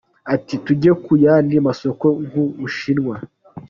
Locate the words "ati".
0.35-0.55